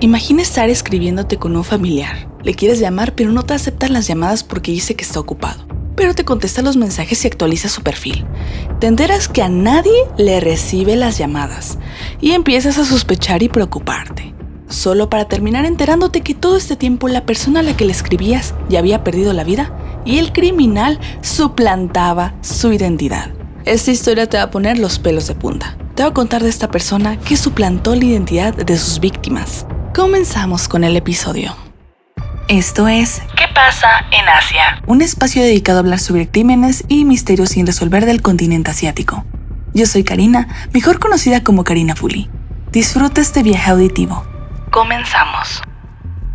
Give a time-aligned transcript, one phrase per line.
[0.00, 2.28] Imagina estar escribiéndote con un familiar.
[2.44, 5.66] Le quieres llamar, pero no te aceptan las llamadas porque dice que está ocupado.
[5.96, 8.24] Pero te contesta los mensajes y actualiza su perfil.
[8.78, 11.80] Te enteras que a nadie le recibe las llamadas
[12.20, 14.36] y empiezas a sospechar y preocuparte.
[14.68, 18.54] Solo para terminar enterándote que todo este tiempo la persona a la que le escribías
[18.68, 23.32] ya había perdido la vida y el criminal suplantaba su identidad.
[23.64, 25.76] Esta historia te va a poner los pelos de punta.
[25.96, 29.66] Te voy a contar de esta persona que suplantó la identidad de sus víctimas
[29.98, 31.56] Comenzamos con el episodio.
[32.46, 34.80] Esto es ¿Qué pasa en Asia?
[34.86, 39.24] Un espacio dedicado a hablar sobre crímenes y misterios sin resolver del continente asiático.
[39.74, 42.30] Yo soy Karina, mejor conocida como Karina Fuli.
[42.70, 44.24] Disfruta este viaje auditivo.
[44.70, 45.62] Comenzamos.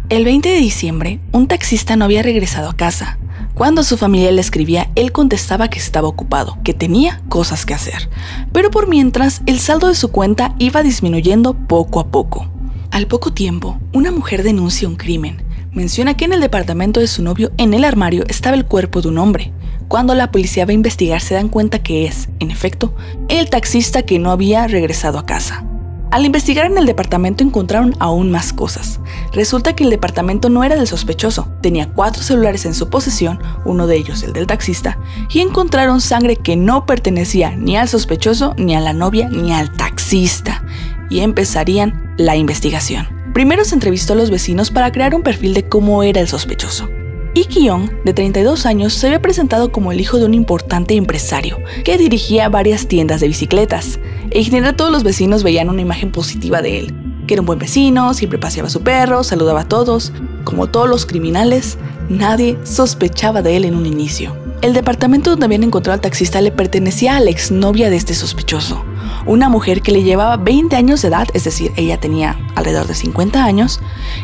[0.09, 3.17] El 20 de diciembre, un taxista no había regresado a casa.
[3.53, 8.09] Cuando su familia le escribía, él contestaba que estaba ocupado, que tenía cosas que hacer.
[8.51, 12.52] Pero por mientras, el saldo de su cuenta iba disminuyendo poco a poco.
[12.93, 15.41] Al poco tiempo, una mujer denuncia un crimen.
[15.71, 19.07] Menciona que en el departamento de su novio, en el armario, estaba el cuerpo de
[19.07, 19.51] un hombre.
[19.87, 22.93] Cuando la policía va a investigar, se dan cuenta que es, en efecto,
[23.29, 25.65] el taxista que no había regresado a casa.
[26.11, 28.99] Al investigar en el departamento encontraron aún más cosas.
[29.31, 33.87] Resulta que el departamento no era del sospechoso, tenía cuatro celulares en su posesión, uno
[33.87, 34.99] de ellos el del taxista,
[35.31, 39.75] y encontraron sangre que no pertenecía ni al sospechoso, ni a la novia, ni al
[39.75, 40.63] taxista,
[41.09, 43.07] y empezarían la investigación.
[43.33, 46.89] Primero se entrevistó a los vecinos para crear un perfil de cómo era el sospechoso.
[47.35, 51.57] Iki Young, de 32 años, se había presentado como el hijo de un importante empresario
[51.83, 53.99] que dirigía varias tiendas de bicicletas.
[54.29, 57.57] En general todos los vecinos veían una imagen positiva de él, que era un buen
[57.57, 60.13] vecino, siempre paseaba su perro, saludaba a todos.
[60.43, 64.35] Como todos los criminales, nadie sospechaba de él en un inicio.
[64.61, 68.85] El departamento donde habían encontrado al taxista le pertenecía a la exnovia de este sospechoso,
[69.25, 72.95] una mujer que le llevaba 20 años de edad, es decir, ella tenía alrededor de
[72.95, 73.79] 50 años,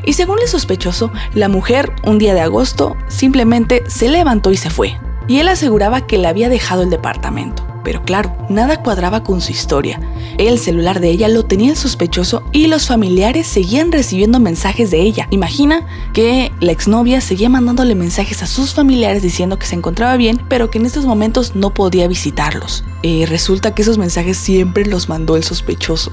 [0.06, 4.70] y según el sospechoso, la mujer un día de agosto simplemente se levantó y se
[4.70, 7.69] fue, y él aseguraba que le había dejado el departamento.
[7.90, 10.00] Pero claro, nada cuadraba con su historia.
[10.38, 15.02] El celular de ella lo tenía el sospechoso y los familiares seguían recibiendo mensajes de
[15.02, 15.28] ella.
[15.32, 20.40] Imagina que la exnovia seguía mandándole mensajes a sus familiares diciendo que se encontraba bien,
[20.50, 22.84] pero que en estos momentos no podía visitarlos.
[23.02, 26.12] Y resulta que esos mensajes siempre los mandó el sospechoso.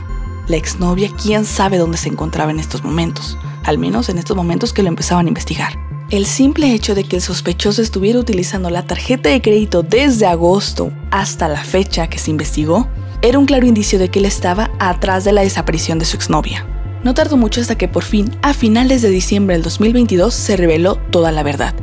[0.48, 4.72] La exnovia, quién sabe dónde se encontraba en estos momentos, al menos en estos momentos
[4.72, 5.85] que lo empezaban a investigar.
[6.08, 10.92] El simple hecho de que el sospechoso estuviera utilizando la tarjeta de crédito desde agosto
[11.10, 12.86] hasta la fecha que se investigó
[13.22, 16.64] era un claro indicio de que él estaba atrás de la desaparición de su exnovia.
[17.02, 20.94] No tardó mucho hasta que por fin, a finales de diciembre del 2022, se reveló
[21.10, 21.74] toda la verdad.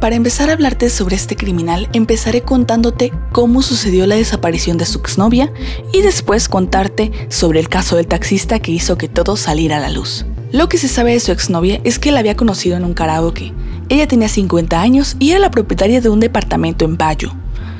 [0.00, 4.98] Para empezar a hablarte sobre este criminal, empezaré contándote cómo sucedió la desaparición de su
[4.98, 5.52] exnovia
[5.92, 9.90] y después contarte sobre el caso del taxista que hizo que todo saliera a la
[9.90, 10.26] luz.
[10.52, 13.52] Lo que se sabe de su exnovia es que la había conocido en un karaoke.
[13.88, 17.32] Ella tenía 50 años y era la propietaria de un departamento en Bayo.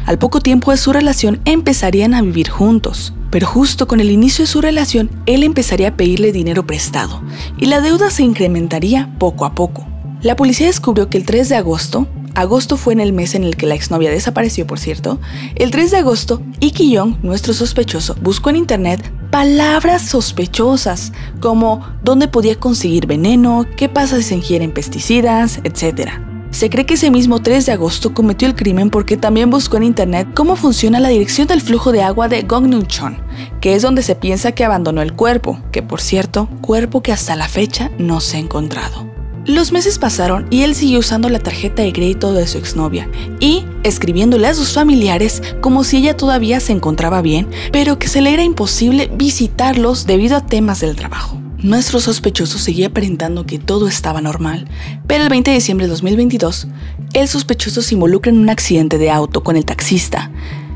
[0.06, 4.44] Al poco tiempo de su relación empezarían a vivir juntos, pero justo con el inicio
[4.44, 7.22] de su relación él empezaría a pedirle dinero prestado
[7.58, 9.84] y la deuda se incrementaría poco a poco.
[10.22, 13.56] La policía descubrió que el 3 de agosto, agosto fue en el mes en el
[13.56, 15.18] que la exnovia desapareció por cierto,
[15.56, 22.28] el 3 de agosto Iki Young, nuestro sospechoso, buscó en internet palabras sospechosas como dónde
[22.28, 26.10] podía conseguir veneno, qué pasa si se ingieren pesticidas, etc.
[26.50, 29.84] Se cree que ese mismo 3 de agosto cometió el crimen porque también buscó en
[29.84, 33.18] internet cómo funciona la dirección del flujo de agua de Gongnuncheon,
[33.60, 37.36] que es donde se piensa que abandonó el cuerpo, que por cierto, cuerpo que hasta
[37.36, 39.19] la fecha no se ha encontrado.
[39.50, 43.64] Los meses pasaron y él siguió usando la tarjeta de crédito de su exnovia y
[43.82, 48.32] escribiéndole a sus familiares como si ella todavía se encontraba bien, pero que se le
[48.32, 51.36] era imposible visitarlos debido a temas del trabajo.
[51.58, 54.68] Nuestro sospechoso seguía aparentando que todo estaba normal,
[55.08, 56.68] pero el 20 de diciembre de 2022,
[57.12, 60.30] el sospechoso se involucra en un accidente de auto con el taxista,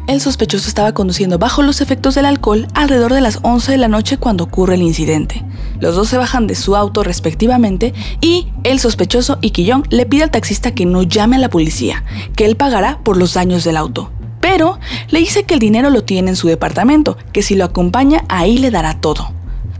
[0.07, 3.89] el sospechoso estaba conduciendo bajo los efectos del alcohol alrededor de las 11 de la
[3.89, 5.45] noche cuando ocurre el incidente.
[5.81, 10.31] Los dos se bajan de su auto respectivamente y el sospechoso Ikiyong le pide al
[10.31, 12.05] taxista que no llame a la policía,
[12.37, 14.11] que él pagará por los daños del auto.
[14.41, 14.79] Pero
[15.09, 18.59] le dice que el dinero lo tiene en su departamento, que si lo acompaña ahí
[18.59, 19.34] le dará todo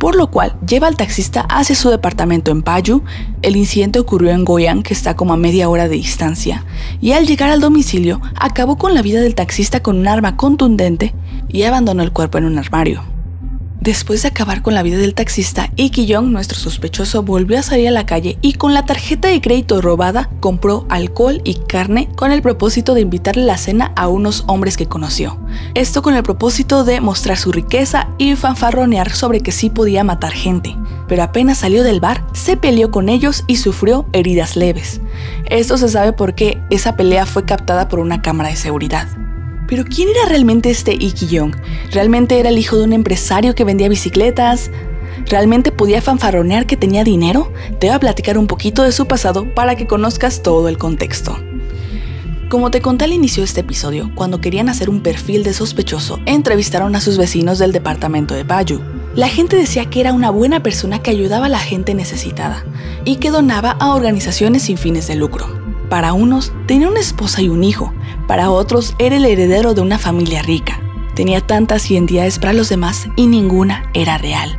[0.05, 3.03] por lo cual lleva al taxista hacia su departamento en Payu.
[3.41, 6.67] El incidente ocurrió en Goyang, que está como a media hora de distancia,
[7.01, 11.15] y al llegar al domicilio acabó con la vida del taxista con un arma contundente
[11.49, 13.14] y abandonó el cuerpo en un armario.
[13.85, 17.89] Después de acabar con la vida del taxista, Iki Young, nuestro sospechoso, volvió a salir
[17.89, 22.33] a la calle y con la tarjeta de crédito robada compró alcohol y carne con
[22.33, 25.39] el propósito de invitarle la cena a unos hombres que conoció.
[25.75, 30.33] Esto con el propósito de mostrar su riqueza y fanfarronear sobre que sí podía matar
[30.33, 30.75] gente.
[31.07, 35.03] pero apenas salió del bar, se peleó con ellos y sufrió heridas leves.
[35.51, 39.07] Esto se sabe porque esa pelea fue captada por una cámara de seguridad.
[39.75, 41.57] Pero ¿quién era realmente este Iki Young?
[41.91, 44.71] ¿Realmente era el hijo de un empresario que vendía bicicletas?
[45.27, 47.53] ¿Realmente podía fanfarronear que tenía dinero?
[47.81, 51.37] Te voy a platicar un poquito de su pasado para que conozcas todo el contexto.
[52.49, 56.21] Como te conté al inicio de este episodio, cuando querían hacer un perfil de sospechoso,
[56.25, 58.81] entrevistaron a sus vecinos del departamento de Bayu.
[59.17, 62.65] La gente decía que era una buena persona que ayudaba a la gente necesitada
[63.05, 65.64] y que donaba a organizaciones sin fines de lucro.
[65.95, 67.95] Para unos, tenía una esposa y un hijo,
[68.27, 70.81] para otros, era el heredero de una familia rica.
[71.15, 74.59] Tenía tantas identidades para los demás y ninguna era real.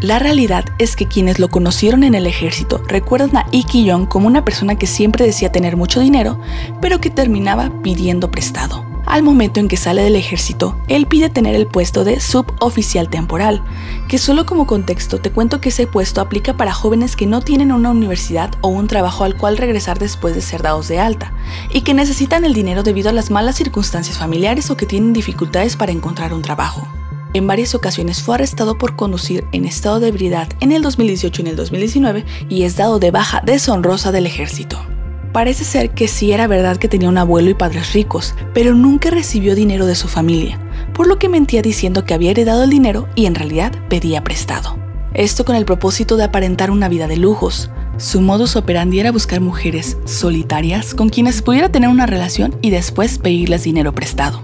[0.00, 4.28] La realidad es que quienes lo conocieron en el ejército recuerdan a Iki Young como
[4.28, 6.38] una persona que siempre decía tener mucho dinero,
[6.80, 8.85] pero que terminaba pidiendo prestado.
[9.06, 13.62] Al momento en que sale del ejército, él pide tener el puesto de suboficial temporal,
[14.08, 17.70] que solo como contexto te cuento que ese puesto aplica para jóvenes que no tienen
[17.70, 21.32] una universidad o un trabajo al cual regresar después de ser dados de alta,
[21.72, 25.76] y que necesitan el dinero debido a las malas circunstancias familiares o que tienen dificultades
[25.76, 26.86] para encontrar un trabajo.
[27.32, 31.44] En varias ocasiones fue arrestado por conducir en estado de ebriedad en el 2018 y
[31.44, 34.95] en el 2019 y es dado de baja deshonrosa del ejército.
[35.36, 39.10] Parece ser que sí era verdad que tenía un abuelo y padres ricos, pero nunca
[39.10, 40.58] recibió dinero de su familia,
[40.94, 44.78] por lo que mentía diciendo que había heredado el dinero y en realidad pedía prestado.
[45.12, 47.68] Esto con el propósito de aparentar una vida de lujos.
[47.98, 53.18] Su modus operandi era buscar mujeres solitarias con quienes pudiera tener una relación y después
[53.18, 54.40] pedirles dinero prestado.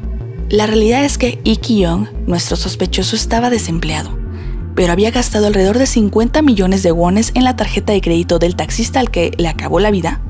[0.50, 4.10] La realidad es que Iki Young, nuestro sospechoso, estaba desempleado,
[4.74, 8.56] pero había gastado alrededor de 50 millones de wones en la tarjeta de crédito del
[8.56, 10.20] taxista al que le acabó la vida,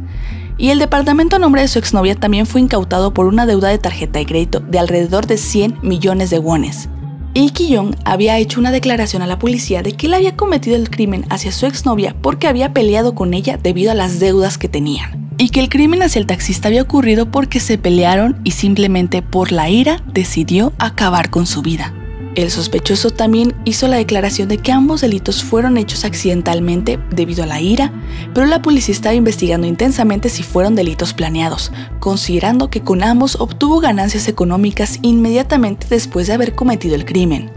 [0.62, 3.78] y el departamento a nombre de su exnovia también fue incautado por una deuda de
[3.78, 6.88] tarjeta de crédito de alrededor de 100 millones de wones.
[7.34, 10.88] Iki Young había hecho una declaración a la policía de que él había cometido el
[10.88, 15.34] crimen hacia su exnovia porque había peleado con ella debido a las deudas que tenían
[15.36, 19.50] y que el crimen hacia el taxista había ocurrido porque se pelearon y simplemente por
[19.50, 21.92] la ira decidió acabar con su vida.
[22.34, 27.46] El sospechoso también hizo la declaración de que ambos delitos fueron hechos accidentalmente debido a
[27.46, 27.92] la ira,
[28.32, 33.80] pero la policía estaba investigando intensamente si fueron delitos planeados, considerando que con ambos obtuvo
[33.80, 37.50] ganancias económicas inmediatamente después de haber cometido el crimen.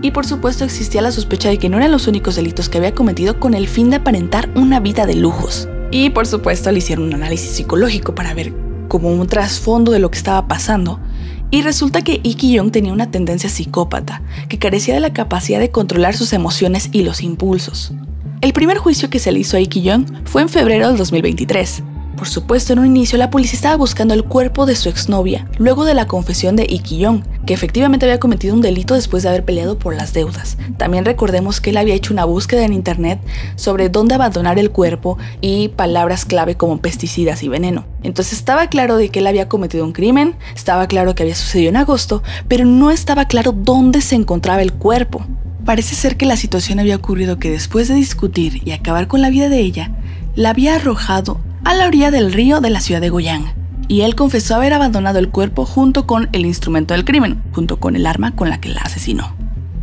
[0.00, 2.94] Y por supuesto existía la sospecha de que no eran los únicos delitos que había
[2.94, 5.68] cometido con el fin de aparentar una vida de lujos.
[5.90, 8.54] Y por supuesto le hicieron un análisis psicológico para ver
[8.86, 11.00] como un trasfondo de lo que estaba pasando.
[11.50, 15.70] Y resulta que Iki Young tenía una tendencia psicópata, que carecía de la capacidad de
[15.70, 17.92] controlar sus emociones y los impulsos.
[18.40, 21.82] El primer juicio que se le hizo a Iki Young fue en febrero del 2023,
[22.14, 25.84] por supuesto, en un inicio la policía estaba buscando el cuerpo de su exnovia, luego
[25.84, 29.44] de la confesión de Iki Young, que efectivamente había cometido un delito después de haber
[29.44, 30.56] peleado por las deudas.
[30.76, 33.20] También recordemos que él había hecho una búsqueda en internet
[33.56, 37.84] sobre dónde abandonar el cuerpo y palabras clave como pesticidas y veneno.
[38.02, 41.70] Entonces estaba claro de que él había cometido un crimen, estaba claro que había sucedido
[41.70, 45.24] en agosto, pero no estaba claro dónde se encontraba el cuerpo.
[45.64, 49.30] Parece ser que la situación había ocurrido que después de discutir y acabar con la
[49.30, 49.92] vida de ella,
[50.34, 53.54] la había arrojado a la orilla del río de la ciudad de Goyang,
[53.88, 57.96] y él confesó haber abandonado el cuerpo junto con el instrumento del crimen, junto con
[57.96, 59.34] el arma con la que la asesinó.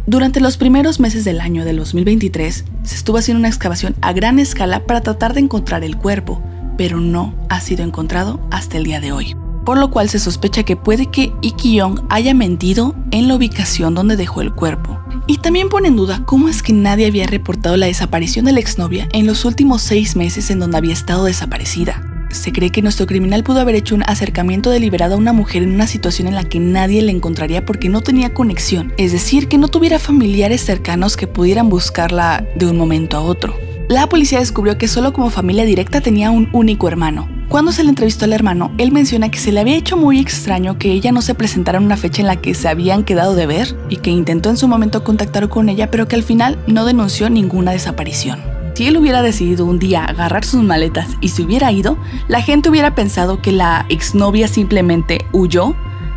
[0.07, 4.39] Durante los primeros meses del año del 2023, se estuvo haciendo una excavación a gran
[4.39, 6.41] escala para tratar de encontrar el cuerpo,
[6.77, 9.35] pero no ha sido encontrado hasta el día de hoy.
[9.65, 13.93] Por lo cual se sospecha que puede que Iki Young haya mentido en la ubicación
[13.93, 14.99] donde dejó el cuerpo.
[15.31, 18.59] Y también pone en duda cómo es que nadie había reportado la desaparición de la
[18.59, 22.27] exnovia en los últimos seis meses en donde había estado desaparecida.
[22.31, 25.73] Se cree que nuestro criminal pudo haber hecho un acercamiento deliberado a una mujer en
[25.73, 29.57] una situación en la que nadie le encontraría porque no tenía conexión, es decir, que
[29.57, 33.57] no tuviera familiares cercanos que pudieran buscarla de un momento a otro.
[33.87, 37.89] La policía descubrió que solo como familia directa tenía un único hermano, cuando se le
[37.89, 41.21] entrevistó al hermano, él menciona que se le había hecho muy extraño que ella no
[41.21, 44.09] se presentara en una fecha en la que se habían quedado de ver y que
[44.09, 48.39] intentó en su momento contactar con ella, pero que al final no denunció ninguna desaparición.
[48.73, 51.97] Si él hubiera decidido un día agarrar sus maletas y se hubiera ido,
[52.29, 55.75] la gente hubiera pensado que la exnovia simplemente huyó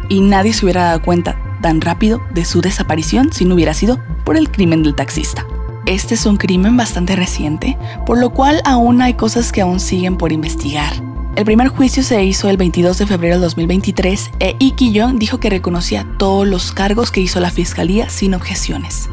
[0.08, 3.98] y nadie se hubiera dado cuenta tan rápido de su desaparición si no hubiera sido
[4.24, 5.44] por el crimen del taxista.
[5.86, 7.76] Este es un crimen bastante reciente,
[8.06, 11.13] por lo cual aún hay cosas que aún siguen por investigar.
[11.36, 15.40] El primer juicio se hizo el 22 de febrero de 2023 e Iki Young dijo
[15.40, 19.08] que reconocía todos los cargos que hizo la fiscalía sin objeciones.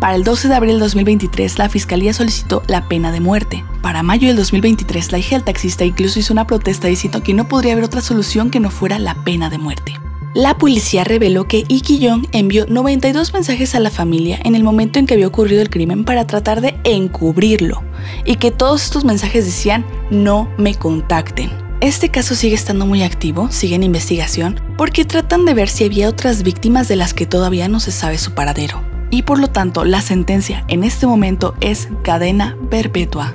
[0.00, 3.64] Para el 12 de abril del 2023, la fiscalía solicitó la pena de muerte.
[3.82, 7.46] Para mayo del 2023, la hija del taxista incluso hizo una protesta diciendo que no
[7.46, 10.00] podría haber otra solución que no fuera la pena de muerte.
[10.34, 14.98] La policía reveló que Iki Young envió 92 mensajes a la familia en el momento
[14.98, 17.82] en que había ocurrido el crimen para tratar de encubrirlo
[18.24, 21.50] y que todos estos mensajes decían no me contacten.
[21.82, 26.08] Este caso sigue estando muy activo, sigue en investigación, porque tratan de ver si había
[26.08, 28.82] otras víctimas de las que todavía no se sabe su paradero.
[29.10, 33.34] Y por lo tanto, la sentencia en este momento es cadena perpetua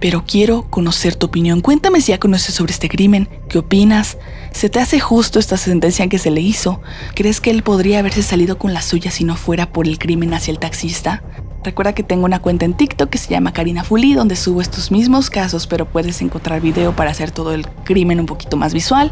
[0.00, 1.60] pero quiero conocer tu opinión.
[1.60, 4.18] Cuéntame si ya conoces sobre este crimen, qué opinas,
[4.52, 6.80] ¿se te hace justo esta sentencia que se le hizo?
[7.14, 10.34] ¿Crees que él podría haberse salido con la suya si no fuera por el crimen
[10.34, 11.22] hacia el taxista?
[11.66, 14.92] Recuerda que tengo una cuenta en TikTok que se llama Karina Fuli, donde subo estos
[14.92, 19.10] mismos casos, pero puedes encontrar video para hacer todo el crimen un poquito más visual.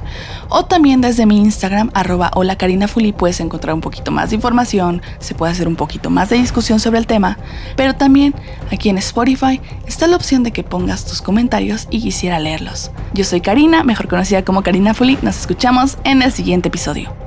[0.50, 4.36] O también desde mi Instagram, arroba hola Karina Fuli, puedes encontrar un poquito más de
[4.36, 7.38] información, se puede hacer un poquito más de discusión sobre el tema.
[7.74, 8.36] Pero también
[8.70, 12.92] aquí en Spotify está la opción de que pongas tus comentarios y quisiera leerlos.
[13.14, 17.23] Yo soy Karina, mejor conocida como Karina Fuli, nos escuchamos en el siguiente episodio.